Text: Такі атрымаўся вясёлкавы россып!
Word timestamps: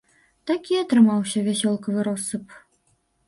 Такі 0.51 0.73
атрымаўся 0.83 1.43
вясёлкавы 1.47 1.99
россып! 2.09 2.45